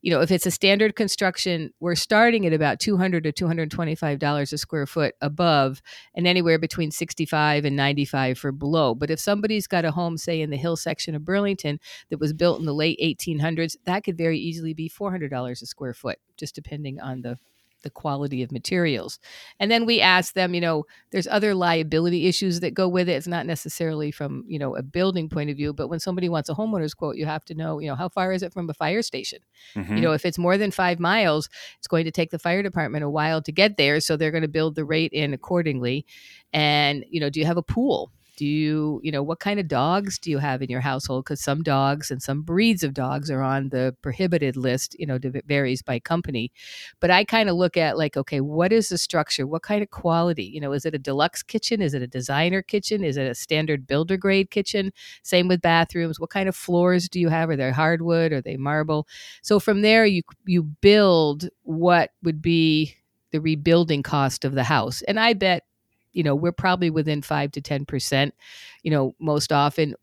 you 0.00 0.12
know 0.12 0.20
if 0.20 0.30
it's 0.30 0.46
a 0.46 0.50
standard 0.50 0.94
construction 0.94 1.72
we're 1.80 1.96
starting 1.96 2.46
at 2.46 2.52
about 2.52 2.78
200 2.78 3.24
to 3.24 3.32
225 3.32 4.18
dollars 4.20 4.52
a 4.52 4.58
square 4.58 4.86
foot 4.86 5.16
above 5.20 5.82
and 6.14 6.28
anywhere 6.28 6.58
between 6.58 6.92
65 6.92 7.64
and 7.64 7.74
95 7.74 8.38
for 8.38 8.52
below. 8.52 8.94
But 8.94 9.10
if 9.10 9.18
somebody's 9.18 9.66
got 9.66 9.84
a 9.84 9.90
home 9.90 10.16
say 10.16 10.40
in 10.40 10.50
the 10.50 10.56
hill 10.56 10.76
section 10.76 11.16
of 11.16 11.24
burlington 11.24 11.80
that 12.10 12.20
was 12.20 12.32
built 12.32 12.60
in 12.60 12.64
the 12.64 12.72
late 12.72 12.98
1800s 13.02 13.76
that 13.86 14.04
could 14.04 14.16
very 14.16 14.38
easily 14.38 14.72
be 14.72 14.88
$400 14.88 15.50
a 15.50 15.66
square 15.66 15.94
foot 15.94 16.18
just 16.36 16.54
depending 16.54 17.00
on 17.00 17.22
the 17.22 17.38
the 17.84 17.90
quality 17.90 18.42
of 18.42 18.50
materials. 18.50 19.20
And 19.60 19.70
then 19.70 19.86
we 19.86 20.00
ask 20.00 20.34
them, 20.34 20.52
you 20.52 20.60
know, 20.60 20.84
there's 21.12 21.28
other 21.28 21.54
liability 21.54 22.26
issues 22.26 22.58
that 22.60 22.74
go 22.74 22.88
with 22.88 23.08
it. 23.08 23.12
It's 23.12 23.28
not 23.28 23.46
necessarily 23.46 24.10
from, 24.10 24.44
you 24.48 24.58
know, 24.58 24.74
a 24.74 24.82
building 24.82 25.28
point 25.28 25.50
of 25.50 25.56
view, 25.56 25.72
but 25.72 25.86
when 25.86 26.00
somebody 26.00 26.28
wants 26.28 26.48
a 26.48 26.54
homeowner's 26.54 26.94
quote, 26.94 27.16
you 27.16 27.26
have 27.26 27.44
to 27.44 27.54
know, 27.54 27.78
you 27.78 27.86
know, 27.86 27.94
how 27.94 28.08
far 28.08 28.32
is 28.32 28.42
it 28.42 28.52
from 28.52 28.68
a 28.68 28.74
fire 28.74 29.02
station? 29.02 29.38
Mm-hmm. 29.76 29.94
You 29.94 30.02
know, 30.02 30.12
if 30.12 30.26
it's 30.26 30.38
more 30.38 30.58
than 30.58 30.72
five 30.72 30.98
miles, 30.98 31.48
it's 31.78 31.86
going 31.86 32.04
to 32.04 32.10
take 32.10 32.30
the 32.30 32.38
fire 32.40 32.62
department 32.62 33.04
a 33.04 33.10
while 33.10 33.40
to 33.42 33.52
get 33.52 33.76
there. 33.76 34.00
So 34.00 34.16
they're 34.16 34.32
going 34.32 34.42
to 34.42 34.48
build 34.48 34.74
the 34.74 34.84
rate 34.84 35.12
in 35.12 35.32
accordingly. 35.32 36.04
And, 36.52 37.04
you 37.08 37.20
know, 37.20 37.30
do 37.30 37.38
you 37.38 37.46
have 37.46 37.56
a 37.56 37.62
pool? 37.62 38.10
Do 38.36 38.46
you 38.46 39.00
you 39.04 39.12
know 39.12 39.22
what 39.22 39.40
kind 39.40 39.60
of 39.60 39.68
dogs 39.68 40.18
do 40.18 40.30
you 40.30 40.38
have 40.38 40.62
in 40.62 40.70
your 40.70 40.80
household? 40.80 41.24
Because 41.24 41.40
some 41.40 41.62
dogs 41.62 42.10
and 42.10 42.22
some 42.22 42.42
breeds 42.42 42.82
of 42.82 42.94
dogs 42.94 43.30
are 43.30 43.42
on 43.42 43.68
the 43.70 43.94
prohibited 44.02 44.56
list 44.56 44.96
you 44.98 45.06
know 45.06 45.16
it 45.22 45.44
varies 45.46 45.82
by 45.82 45.98
company. 46.00 46.52
But 47.00 47.10
i 47.10 47.24
kind 47.24 47.48
of 47.48 47.56
look 47.56 47.76
at 47.76 47.96
like 47.98 48.16
okay 48.16 48.40
what 48.40 48.72
is 48.72 48.88
the 48.88 48.98
structure? 48.98 49.46
What 49.46 49.62
kind 49.62 49.82
of 49.82 49.90
quality? 49.90 50.44
You 50.44 50.60
know 50.60 50.72
is 50.72 50.84
it 50.86 50.94
a 50.94 50.98
deluxe 50.98 51.42
kitchen? 51.42 51.80
Is 51.82 51.94
it 51.94 52.02
a 52.02 52.06
designer 52.06 52.62
kitchen? 52.62 53.04
Is 53.04 53.16
it 53.16 53.30
a 53.30 53.34
standard 53.34 53.86
builder 53.86 54.16
grade 54.16 54.50
kitchen? 54.50 54.92
Same 55.22 55.48
with 55.48 55.60
bathrooms. 55.60 56.18
What 56.20 56.30
kind 56.30 56.48
of 56.48 56.56
floors 56.56 57.08
do 57.08 57.20
you 57.20 57.28
have? 57.28 57.50
Are 57.50 57.56
they 57.56 57.70
hardwood? 57.70 58.32
Are 58.32 58.40
they 58.42 58.56
marble? 58.56 59.06
So 59.42 59.60
from 59.60 59.82
there 59.82 60.06
you 60.06 60.22
you 60.46 60.62
build 60.62 61.48
what 61.62 62.10
would 62.22 62.42
be 62.42 62.96
the 63.32 63.40
rebuilding 63.40 64.02
cost 64.02 64.44
of 64.44 64.54
the 64.54 64.64
house. 64.64 65.02
And 65.02 65.18
i 65.18 65.32
bet 65.32 65.64
you 66.14 66.22
know 66.22 66.34
we're 66.34 66.52
probably 66.52 66.90
within 66.90 67.22
5 67.22 67.52
to 67.52 67.60
10% 67.60 68.32
you 68.82 68.90
know 68.90 69.14
most 69.20 69.52
often 69.52 69.94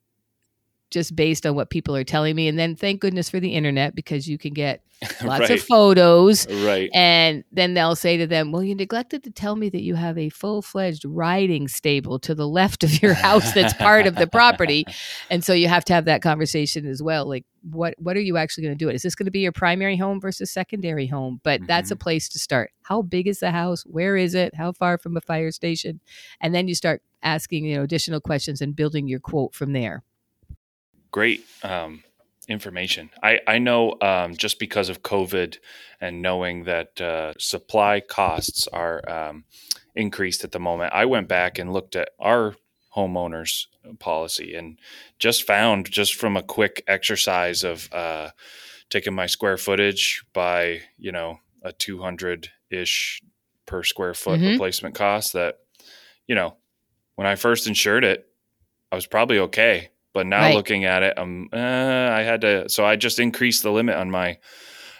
just 0.91 1.15
based 1.15 1.45
on 1.45 1.55
what 1.55 1.69
people 1.69 1.95
are 1.95 2.03
telling 2.03 2.35
me. 2.35 2.47
And 2.47 2.59
then 2.59 2.75
thank 2.75 3.01
goodness 3.01 3.29
for 3.29 3.39
the 3.39 3.53
internet 3.55 3.95
because 3.95 4.27
you 4.27 4.37
can 4.37 4.53
get 4.53 4.83
lots 5.23 5.41
right. 5.41 5.51
of 5.51 5.61
photos. 5.61 6.47
Right. 6.47 6.89
And 6.93 7.43
then 7.51 7.73
they'll 7.73 7.95
say 7.95 8.17
to 8.17 8.27
them 8.27 8.51
well 8.51 8.63
you 8.63 8.75
neglected 8.75 9.23
to 9.23 9.31
tell 9.31 9.55
me 9.55 9.69
that 9.69 9.81
you 9.81 9.95
have 9.95 10.17
a 10.17 10.29
full-fledged 10.29 11.05
riding 11.05 11.67
stable 11.67 12.19
to 12.19 12.35
the 12.35 12.47
left 12.47 12.83
of 12.83 13.01
your 13.01 13.13
house 13.13 13.53
that's 13.53 13.73
part 13.73 14.05
of 14.05 14.15
the 14.15 14.27
property. 14.27 14.85
And 15.29 15.43
so 15.43 15.53
you 15.53 15.67
have 15.67 15.85
to 15.85 15.93
have 15.93 16.05
that 16.05 16.21
conversation 16.21 16.85
as 16.85 17.01
well. 17.01 17.25
Like 17.27 17.45
what 17.61 17.95
what 17.97 18.17
are 18.17 18.21
you 18.21 18.37
actually 18.37 18.63
going 18.63 18.77
to 18.77 18.85
do? 18.85 18.89
It 18.89 18.95
is 18.95 19.03
this 19.03 19.15
going 19.15 19.25
to 19.25 19.31
be 19.31 19.39
your 19.39 19.51
primary 19.51 19.95
home 19.95 20.19
versus 20.19 20.51
secondary 20.51 21.07
home? 21.07 21.39
But 21.43 21.61
mm-hmm. 21.61 21.67
that's 21.67 21.89
a 21.89 21.95
mm-hmm. 21.95 22.03
place 22.03 22.27
to 22.29 22.39
start. 22.39 22.71
How 22.83 23.01
big 23.01 23.27
is 23.27 23.39
the 23.39 23.51
house? 23.51 23.83
Where 23.83 24.17
is 24.17 24.35
it? 24.35 24.55
How 24.55 24.73
far 24.73 24.97
from 24.97 25.15
a 25.15 25.21
fire 25.21 25.51
station? 25.51 26.01
And 26.41 26.53
then 26.53 26.67
you 26.67 26.75
start 26.75 27.01
asking 27.23 27.65
you 27.65 27.77
know 27.77 27.83
additional 27.83 28.19
questions 28.19 28.61
and 28.61 28.75
building 28.75 29.07
your 29.07 29.19
quote 29.19 29.53
from 29.53 29.73
there 29.73 30.03
great 31.11 31.45
um, 31.63 32.03
information. 32.47 33.09
I, 33.21 33.39
I 33.47 33.59
know 33.59 33.95
um, 34.01 34.35
just 34.35 34.59
because 34.59 34.89
of 34.89 35.03
COVID 35.03 35.57
and 35.99 36.21
knowing 36.21 36.63
that 36.63 36.99
uh, 36.99 37.33
supply 37.37 37.99
costs 37.99 38.67
are 38.67 39.07
um, 39.09 39.45
increased 39.95 40.43
at 40.43 40.51
the 40.51 40.59
moment, 40.59 40.93
I 40.93 41.05
went 41.05 41.27
back 41.27 41.59
and 41.59 41.73
looked 41.73 41.95
at 41.95 42.09
our 42.19 42.55
homeowners 42.95 43.67
policy 43.99 44.55
and 44.55 44.79
just 45.17 45.43
found 45.43 45.89
just 45.89 46.15
from 46.15 46.35
a 46.35 46.43
quick 46.43 46.83
exercise 46.87 47.63
of 47.63 47.89
uh, 47.93 48.29
taking 48.89 49.13
my 49.13 49.25
square 49.25 49.57
footage 49.57 50.23
by 50.33 50.81
you 50.97 51.11
know 51.11 51.39
a 51.63 51.71
200 51.71 52.49
ish 52.69 53.21
per 53.65 53.83
square 53.83 54.13
foot 54.13 54.39
mm-hmm. 54.39 54.51
replacement 54.51 54.93
cost 54.93 55.33
that 55.33 55.59
you 56.27 56.35
know 56.35 56.55
when 57.15 57.27
I 57.27 57.35
first 57.35 57.65
insured 57.65 58.03
it 58.03 58.27
I 58.91 58.95
was 58.95 59.07
probably 59.07 59.39
okay 59.39 59.89
but 60.13 60.27
now 60.27 60.41
right. 60.41 60.55
looking 60.55 60.85
at 60.85 61.03
it, 61.03 61.17
um, 61.17 61.49
uh, 61.53 61.57
I 61.57 62.21
had 62.21 62.41
to, 62.41 62.69
so 62.69 62.85
I 62.85 62.95
just 62.95 63.19
increased 63.19 63.63
the 63.63 63.71
limit 63.71 63.95
on 63.95 64.11
my 64.11 64.37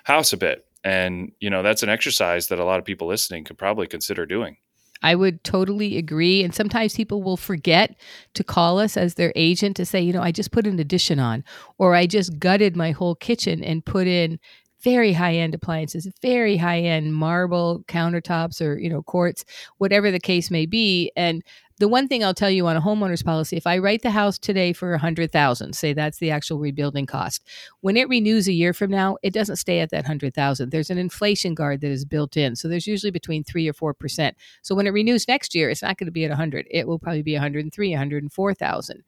house 0.03 0.33
a 0.33 0.37
bit. 0.37 0.65
And, 0.83 1.31
you 1.39 1.49
know, 1.49 1.61
that's 1.63 1.83
an 1.83 1.89
exercise 1.89 2.47
that 2.47 2.59
a 2.59 2.65
lot 2.65 2.79
of 2.79 2.85
people 2.85 3.07
listening 3.07 3.43
could 3.43 3.57
probably 3.57 3.87
consider 3.87 4.25
doing. 4.25 4.57
I 5.03 5.15
would 5.15 5.43
totally 5.43 5.97
agree. 5.97 6.43
And 6.43 6.53
sometimes 6.53 6.95
people 6.95 7.23
will 7.23 7.37
forget 7.37 7.95
to 8.35 8.43
call 8.43 8.79
us 8.79 8.97
as 8.97 9.15
their 9.15 9.33
agent 9.35 9.75
to 9.77 9.85
say, 9.85 10.01
you 10.01 10.13
know, 10.13 10.21
I 10.21 10.31
just 10.31 10.51
put 10.51 10.67
an 10.67 10.79
addition 10.79 11.19
on, 11.19 11.43
or 11.77 11.95
I 11.95 12.05
just 12.05 12.39
gutted 12.39 12.75
my 12.75 12.91
whole 12.91 13.15
kitchen 13.15 13.63
and 13.63 13.85
put 13.85 14.07
in 14.07 14.39
very 14.83 15.13
high 15.13 15.35
end 15.35 15.53
appliances, 15.53 16.07
very 16.21 16.57
high 16.57 16.79
end 16.79 17.13
marble 17.15 17.83
countertops 17.87 18.61
or, 18.61 18.77
you 18.79 18.89
know, 18.89 19.03
quartz, 19.03 19.45
whatever 19.77 20.11
the 20.11 20.19
case 20.19 20.49
may 20.49 20.65
be. 20.65 21.11
And 21.15 21.43
the 21.81 21.87
one 21.87 22.07
thing 22.07 22.23
I'll 22.23 22.35
tell 22.35 22.51
you 22.51 22.67
on 22.67 22.77
a 22.77 22.81
homeowner's 22.81 23.23
policy, 23.23 23.57
if 23.57 23.65
I 23.65 23.79
write 23.79 24.03
the 24.03 24.11
house 24.11 24.37
today 24.37 24.71
for 24.71 24.93
a 24.93 24.99
hundred 24.99 25.31
thousand, 25.31 25.75
say 25.75 25.93
that's 25.93 26.19
the 26.19 26.29
actual 26.29 26.59
rebuilding 26.59 27.07
cost, 27.07 27.43
when 27.79 27.97
it 27.97 28.07
renews 28.07 28.47
a 28.47 28.53
year 28.53 28.71
from 28.71 28.91
now, 28.91 29.17
it 29.23 29.33
doesn't 29.33 29.55
stay 29.55 29.79
at 29.79 29.89
that 29.89 30.05
hundred 30.05 30.35
thousand. 30.35 30.69
There's 30.69 30.91
an 30.91 30.99
inflation 30.99 31.55
guard 31.55 31.81
that 31.81 31.89
is 31.89 32.05
built 32.05 32.37
in, 32.37 32.55
so 32.55 32.67
there's 32.67 32.85
usually 32.85 33.09
between 33.09 33.43
three 33.43 33.67
or 33.67 33.73
four 33.73 33.95
percent. 33.95 34.37
So 34.61 34.75
when 34.75 34.85
it 34.85 34.91
renews 34.91 35.27
next 35.27 35.55
year, 35.55 35.71
it's 35.71 35.81
not 35.81 35.97
going 35.97 36.05
to 36.05 36.11
be 36.11 36.23
at 36.23 36.29
a 36.29 36.35
hundred. 36.35 36.67
It 36.69 36.87
will 36.87 36.99
probably 36.99 37.23
be 37.23 37.33
103, 37.33 37.89
104 37.89 38.53
thousand. 38.53 39.03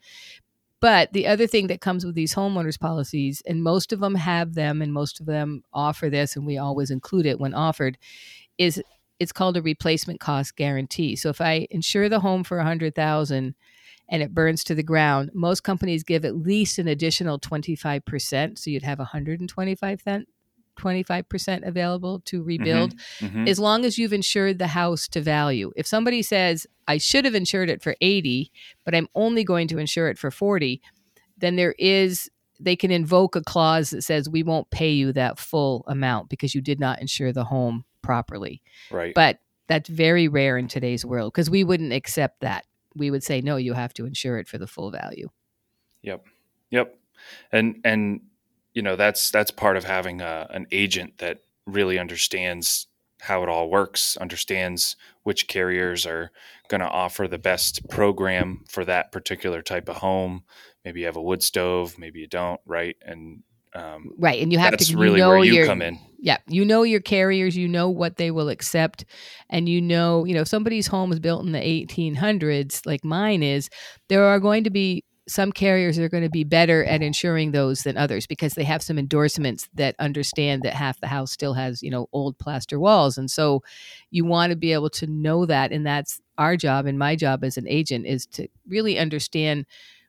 But 0.79 1.13
the 1.13 1.27
other 1.27 1.45
thing 1.45 1.67
that 1.67 1.79
comes 1.79 2.03
with 2.03 2.15
these 2.15 2.33
homeowners 2.33 2.79
policies, 2.79 3.43
and 3.45 3.61
most 3.61 3.93
of 3.93 3.99
them 3.99 4.15
have 4.15 4.55
them, 4.55 4.81
and 4.81 4.91
most 4.91 5.19
of 5.19 5.27
them 5.27 5.63
offer 5.71 6.09
this, 6.09 6.35
and 6.35 6.45
we 6.45 6.57
always 6.57 6.89
include 6.89 7.27
it 7.27 7.39
when 7.39 7.53
offered, 7.53 7.99
is 8.57 8.81
it's 9.23 9.31
called 9.31 9.57
a 9.57 9.61
replacement 9.61 10.19
cost 10.19 10.55
guarantee. 10.55 11.15
So 11.15 11.29
if 11.29 11.41
I 11.41 11.67
insure 11.71 12.09
the 12.09 12.19
home 12.19 12.43
for 12.43 12.59
a 12.59 12.63
hundred 12.63 12.93
thousand 12.93 13.55
and 14.09 14.21
it 14.21 14.33
burns 14.33 14.63
to 14.65 14.75
the 14.75 14.83
ground, 14.83 15.31
most 15.33 15.63
companies 15.63 16.03
give 16.03 16.25
at 16.25 16.35
least 16.35 16.77
an 16.77 16.87
additional 16.87 17.39
25%. 17.39 18.59
So 18.59 18.69
you'd 18.69 18.83
have 18.83 18.99
125 18.99 20.03
25% 20.75 21.67
available 21.67 22.19
to 22.21 22.39
mm-hmm. 22.39 22.47
rebuild 22.47 22.95
mm-hmm, 22.95 23.25
mm-hmm. 23.25 23.47
as 23.47 23.59
long 23.59 23.85
as 23.85 23.97
you've 23.97 24.13
insured 24.13 24.59
the 24.59 24.67
house 24.67 25.07
to 25.07 25.21
value. 25.21 25.71
If 25.75 25.87
somebody 25.87 26.21
says, 26.21 26.67
I 26.87 26.97
should 26.97 27.25
have 27.25 27.35
insured 27.35 27.69
it 27.69 27.81
for 27.81 27.95
80, 28.01 28.51
but 28.83 28.95
I'm 28.95 29.07
only 29.15 29.43
going 29.43 29.67
to 29.69 29.77
insure 29.77 30.09
it 30.09 30.17
for 30.17 30.31
40, 30.31 30.81
then 31.37 31.55
there 31.55 31.75
is 31.77 32.29
they 32.59 32.75
can 32.75 32.91
invoke 32.91 33.35
a 33.35 33.41
clause 33.41 33.89
that 33.89 34.03
says 34.03 34.29
we 34.29 34.43
won't 34.43 34.69
pay 34.69 34.91
you 34.91 35.11
that 35.13 35.37
full 35.37 35.83
amount 35.87 36.29
because 36.29 36.55
you 36.55 36.61
did 36.61 36.79
not 36.79 37.01
insure 37.01 37.33
the 37.33 37.45
home 37.45 37.83
properly. 38.03 38.61
Right. 38.91 39.15
But 39.15 39.39
that's 39.67 39.89
very 39.89 40.27
rare 40.27 40.57
in 40.57 40.67
today's 40.67 41.03
world 41.03 41.33
because 41.33 41.49
we 41.49 41.63
wouldn't 41.63 41.93
accept 41.93 42.41
that. 42.41 42.65
We 42.95 43.09
would 43.09 43.23
say 43.23 43.41
no, 43.41 43.57
you 43.57 43.73
have 43.73 43.93
to 43.95 44.05
insure 44.05 44.37
it 44.37 44.47
for 44.47 44.59
the 44.59 44.67
full 44.67 44.91
value. 44.91 45.29
Yep. 46.03 46.27
Yep. 46.69 46.95
And 47.51 47.79
and 47.83 48.21
you 48.73 48.81
know 48.81 48.95
that's 48.95 49.31
that's 49.31 49.51
part 49.51 49.77
of 49.77 49.85
having 49.85 50.21
a, 50.21 50.47
an 50.51 50.67
agent 50.71 51.17
that 51.19 51.39
really 51.65 51.97
understands 51.97 52.87
how 53.21 53.41
it 53.41 53.47
all 53.47 53.69
works, 53.69 54.17
understands 54.17 54.97
which 55.23 55.47
carriers 55.47 56.05
are 56.05 56.29
going 56.67 56.81
to 56.81 56.87
offer 56.87 57.25
the 57.25 57.37
best 57.37 57.87
program 57.87 58.65
for 58.67 58.83
that 58.83 59.13
particular 59.13 59.61
type 59.61 59.87
of 59.87 59.97
home. 59.97 60.43
Maybe 60.83 60.99
you 60.99 61.05
have 61.05 61.15
a 61.15 61.21
wood 61.21 61.41
stove, 61.41 61.97
maybe 61.97 62.19
you 62.19 62.27
don't, 62.27 62.59
right? 62.65 62.97
And 63.01 63.43
um, 63.75 64.13
right, 64.17 64.41
and 64.41 64.51
you 64.51 64.59
have 64.59 64.71
that's 64.71 64.89
to 64.89 64.97
really 64.97 65.19
know 65.19 65.29
where 65.29 65.43
you 65.43 65.53
your, 65.53 65.65
come 65.65 65.81
in. 65.81 65.99
Yeah, 66.19 66.37
you 66.47 66.63
know 66.63 66.83
your 66.83 67.01
carriers, 67.01 67.55
you 67.55 67.67
know 67.67 67.89
what 67.89 68.17
they 68.17 68.31
will 68.31 68.49
accept, 68.49 69.05
and 69.49 69.67
you 69.67 69.81
know, 69.81 70.25
you 70.25 70.33
know, 70.33 70.41
if 70.41 70.47
somebody's 70.47 70.87
home 70.87 71.11
is 71.11 71.19
built 71.19 71.45
in 71.45 71.51
the 71.51 71.59
1800s, 71.59 72.85
like 72.85 73.03
mine 73.03 73.43
is, 73.43 73.69
there 74.09 74.23
are 74.23 74.39
going 74.39 74.63
to 74.63 74.69
be 74.69 75.03
some 75.27 75.51
carriers 75.51 75.97
are 75.97 76.09
going 76.09 76.23
to 76.23 76.29
be 76.29 76.43
better 76.43 76.83
at 76.83 77.01
insuring 77.01 77.51
those 77.51 77.83
than 77.83 77.97
others 77.97 78.27
because 78.27 78.55
they 78.55 78.63
have 78.63 78.81
some 78.81 78.99
endorsements 78.99 79.69
that 79.73 79.95
understand 79.99 80.63
that 80.63 80.73
half 80.73 80.99
the 80.99 81.07
house 81.07 81.31
still 81.31 81.53
has 81.53 81.81
you 81.81 81.89
know 81.89 82.07
old 82.11 82.37
plaster 82.37 82.79
walls 82.79 83.17
and 83.17 83.31
so 83.31 83.63
you 84.11 84.25
want 84.25 84.49
to 84.49 84.55
be 84.57 84.73
able 84.73 84.89
to 84.89 85.07
know 85.07 85.45
that 85.45 85.71
and 85.71 85.85
that's 85.85 86.19
our 86.37 86.57
job 86.57 86.85
and 86.85 86.99
my 86.99 87.15
job 87.15 87.43
as 87.43 87.57
an 87.57 87.67
agent 87.67 88.05
is 88.05 88.25
to 88.25 88.47
really 88.67 88.99
understand 88.99 89.65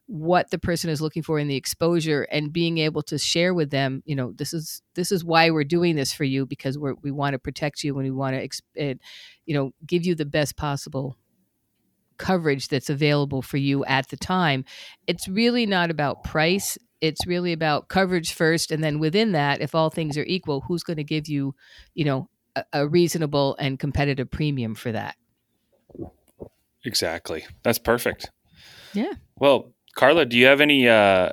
what 0.06 0.50
the 0.50 0.58
person 0.58 0.90
is 0.90 1.00
looking 1.00 1.22
for 1.22 1.38
in 1.38 1.48
the 1.48 1.56
exposure 1.56 2.22
and 2.30 2.52
being 2.52 2.76
able 2.78 3.02
to 3.02 3.16
share 3.18 3.54
with 3.54 3.70
them 3.70 4.02
you 4.04 4.14
know 4.14 4.32
this 4.32 4.52
is 4.52 4.82
this 4.94 5.10
is 5.10 5.24
why 5.24 5.50
we're 5.50 5.64
doing 5.64 5.96
this 5.96 6.12
for 6.12 6.24
you 6.24 6.44
because 6.44 6.78
we're, 6.78 6.94
we 7.02 7.10
want 7.10 7.32
to 7.32 7.38
protect 7.38 7.82
you 7.82 7.98
and 7.98 8.04
we 8.04 8.10
want 8.10 8.36
to 8.36 8.46
exp- 8.46 8.98
you 9.46 9.54
know 9.54 9.72
give 9.86 10.04
you 10.04 10.14
the 10.14 10.26
best 10.26 10.56
possible 10.56 11.16
coverage 12.18 12.68
that's 12.68 12.90
available 12.90 13.42
for 13.42 13.56
you 13.56 13.84
at 13.84 14.08
the 14.08 14.16
time. 14.16 14.64
It's 15.06 15.28
really 15.28 15.66
not 15.66 15.90
about 15.90 16.24
price. 16.24 16.78
It's 17.00 17.26
really 17.26 17.52
about 17.52 17.88
coverage 17.88 18.32
first, 18.32 18.70
and 18.70 18.82
then 18.82 18.98
within 18.98 19.32
that, 19.32 19.60
if 19.60 19.74
all 19.74 19.90
things 19.90 20.16
are 20.16 20.24
equal, 20.24 20.62
who's 20.62 20.82
going 20.82 20.96
to 20.96 21.04
give 21.04 21.28
you, 21.28 21.54
you 21.92 22.04
know, 22.04 22.28
a, 22.56 22.64
a 22.72 22.88
reasonable 22.88 23.56
and 23.58 23.78
competitive 23.78 24.30
premium 24.30 24.74
for 24.74 24.90
that? 24.92 25.16
Exactly. 26.84 27.44
That's 27.62 27.78
perfect. 27.78 28.30
Yeah. 28.94 29.12
Well, 29.36 29.73
Carla, 29.94 30.24
do 30.26 30.36
you 30.36 30.46
have 30.46 30.60
any 30.60 30.88
uh, 30.88 31.30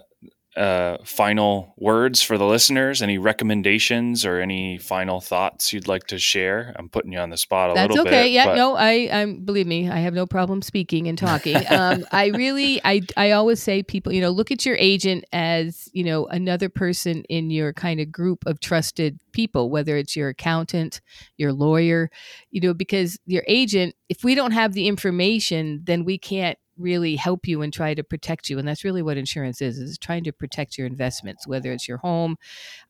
uh, 0.56 0.98
final 1.06 1.74
words 1.78 2.22
for 2.22 2.38
the 2.38 2.46
listeners? 2.46 3.02
Any 3.02 3.18
recommendations 3.18 4.26
or 4.26 4.40
any 4.40 4.78
final 4.78 5.22
thoughts 5.22 5.72
you'd 5.74 5.88
like 5.88 6.08
to 6.08 6.20
share? 6.20 6.76
I'm 6.78 6.90
putting 6.90 7.12
you 7.14 7.20
on 7.20 7.30
the 7.30 7.38
spot 7.38 7.72
a 7.72 7.74
That's 7.74 7.90
little 7.90 8.06
okay. 8.08 8.10
bit. 8.10 8.16
That's 8.16 8.26
okay. 8.26 8.34
Yeah, 8.34 8.46
but- 8.46 8.56
no, 8.56 8.76
I, 8.76 9.10
I 9.12 9.26
believe 9.26 9.66
me, 9.66 9.90
I 9.90 10.00
have 10.00 10.14
no 10.14 10.26
problem 10.28 10.62
speaking 10.62 11.08
and 11.08 11.18
talking. 11.18 11.58
Um, 11.72 12.06
I 12.12 12.28
really, 12.28 12.82
I, 12.84 13.02
I 13.16 13.32
always 13.32 13.64
say 13.64 13.82
people, 13.82 14.12
you 14.12 14.20
know, 14.20 14.30
look 14.30 14.52
at 14.52 14.66
your 14.66 14.76
agent 14.76 15.24
as 15.32 15.88
you 15.94 16.04
know 16.04 16.26
another 16.28 16.68
person 16.68 17.24
in 17.30 17.50
your 17.50 17.72
kind 17.72 18.02
of 18.02 18.12
group 18.12 18.46
of 18.46 18.60
trusted 18.60 19.18
people, 19.32 19.70
whether 19.70 19.96
it's 19.96 20.16
your 20.16 20.30
accountant, 20.30 21.00
your 21.38 21.54
lawyer, 21.54 22.10
you 22.52 22.60
know, 22.60 22.74
because 22.74 23.18
your 23.26 23.44
agent, 23.48 23.96
if 24.10 24.24
we 24.24 24.36
don't 24.36 24.52
have 24.52 24.74
the 24.74 24.88
information, 24.88 25.82
then 25.86 26.04
we 26.04 26.18
can't 26.18 26.58
really 26.82 27.16
help 27.16 27.48
you 27.48 27.62
and 27.62 27.74
try 27.74 27.94
to 27.94 28.04
protect 28.04 28.50
you 28.50 28.58
and 28.60 28.68
that's 28.68 28.84
really 28.84 29.02
what 29.02 29.18
insurance 29.18 29.62
is 29.62 29.78
is 29.78 29.98
trying 29.98 30.24
to 30.24 30.32
protect 30.32 30.78
your 30.78 30.88
investments 30.88 31.48
whether 31.48 31.72
it's 31.72 31.88
your 31.88 31.98
home 31.98 32.36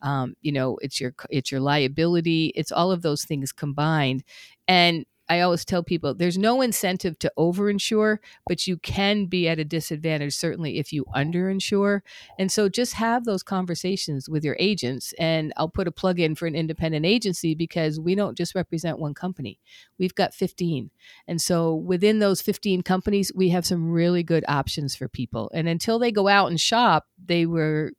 um, 0.01 0.33
you 0.41 0.51
know 0.51 0.77
it's 0.81 0.99
your 0.99 1.13
it's 1.29 1.51
your 1.51 1.61
liability 1.61 2.51
it's 2.55 2.71
all 2.71 2.91
of 2.91 3.01
those 3.01 3.25
things 3.25 3.51
combined. 3.51 4.23
And 4.67 5.05
I 5.31 5.39
always 5.39 5.63
tell 5.63 5.81
people 5.81 6.13
there's 6.13 6.37
no 6.37 6.61
incentive 6.61 7.17
to 7.19 7.31
overinsure, 7.39 8.17
but 8.47 8.67
you 8.67 8.75
can 8.75 9.27
be 9.27 9.47
at 9.47 9.59
a 9.59 9.63
disadvantage 9.63 10.35
certainly 10.35 10.77
if 10.77 10.91
you 10.91 11.05
underinsure. 11.15 12.01
And 12.37 12.51
so 12.51 12.67
just 12.67 12.95
have 12.95 13.23
those 13.23 13.41
conversations 13.41 14.27
with 14.27 14.43
your 14.43 14.57
agents. 14.59 15.13
And 15.17 15.53
I'll 15.55 15.69
put 15.69 15.87
a 15.87 15.91
plug 15.91 16.19
in 16.19 16.35
for 16.35 16.47
an 16.47 16.55
independent 16.55 17.05
agency 17.05 17.55
because 17.55 17.97
we 17.97 18.13
don't 18.13 18.37
just 18.37 18.55
represent 18.55 18.99
one 18.99 19.13
company. 19.13 19.57
We've 19.97 20.13
got 20.13 20.33
15. 20.33 20.91
And 21.29 21.41
so 21.41 21.75
within 21.75 22.19
those 22.19 22.41
15 22.41 22.81
companies, 22.81 23.31
we 23.33 23.47
have 23.49 23.65
some 23.65 23.89
really 23.89 24.23
good 24.23 24.43
options 24.49 24.97
for 24.97 25.07
people. 25.07 25.49
And 25.53 25.69
until 25.69 25.97
they 25.97 26.11
go 26.11 26.27
out 26.27 26.49
and 26.49 26.59
shop, 26.59 27.05
they 27.25 27.45
were 27.45 27.93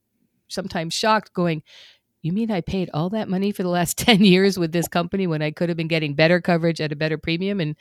sometimes 0.48 0.92
shocked 0.92 1.32
going, 1.32 1.62
you 2.22 2.32
mean 2.32 2.50
I 2.50 2.60
paid 2.60 2.88
all 2.94 3.10
that 3.10 3.28
money 3.28 3.52
for 3.52 3.62
the 3.62 3.68
last 3.68 3.98
10 3.98 4.24
years 4.24 4.58
with 4.58 4.72
this 4.72 4.88
company 4.88 5.26
when 5.26 5.42
I 5.42 5.50
could 5.50 5.68
have 5.68 5.76
been 5.76 5.88
getting 5.88 6.14
better 6.14 6.40
coverage 6.40 6.80
at 6.80 6.92
a 6.92 6.96
better 6.96 7.18
premium? 7.18 7.60
And 7.60 7.76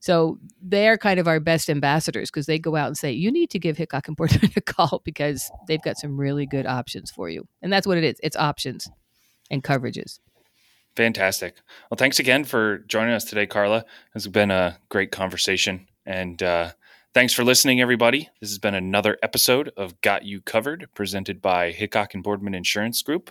so 0.00 0.38
they're 0.60 0.98
kind 0.98 1.20
of 1.20 1.28
our 1.28 1.40
best 1.40 1.70
ambassadors 1.70 2.30
because 2.30 2.46
they 2.46 2.58
go 2.58 2.76
out 2.76 2.88
and 2.88 2.96
say, 2.96 3.12
you 3.12 3.30
need 3.30 3.50
to 3.50 3.58
give 3.58 3.76
Hickok 3.76 4.08
and 4.08 4.16
Boardman 4.16 4.50
a 4.56 4.60
call 4.60 5.02
because 5.04 5.50
they've 5.68 5.82
got 5.82 5.98
some 5.98 6.18
really 6.18 6.46
good 6.46 6.66
options 6.66 7.10
for 7.10 7.28
you. 7.28 7.46
And 7.60 7.72
that's 7.72 7.86
what 7.86 7.98
it 7.98 8.04
is 8.04 8.16
it's 8.22 8.36
options 8.36 8.88
and 9.50 9.62
coverages. 9.62 10.18
Fantastic. 10.96 11.56
Well, 11.90 11.96
thanks 11.96 12.18
again 12.18 12.44
for 12.44 12.78
joining 12.78 13.14
us 13.14 13.24
today, 13.24 13.46
Carla. 13.46 13.84
It's 14.14 14.26
been 14.26 14.50
a 14.50 14.78
great 14.90 15.10
conversation. 15.10 15.88
And 16.04 16.42
uh, 16.42 16.72
thanks 17.14 17.32
for 17.32 17.44
listening, 17.44 17.80
everybody. 17.80 18.28
This 18.40 18.50
has 18.50 18.58
been 18.58 18.74
another 18.74 19.16
episode 19.22 19.70
of 19.76 19.98
Got 20.02 20.24
You 20.24 20.42
Covered, 20.42 20.88
presented 20.94 21.40
by 21.40 21.70
Hickok 21.70 22.12
and 22.12 22.22
Boardman 22.22 22.54
Insurance 22.54 23.00
Group. 23.00 23.30